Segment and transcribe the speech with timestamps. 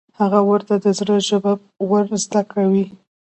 [0.19, 1.53] هغه ورته د زړه ژبه
[1.89, 2.85] ور زده کوي.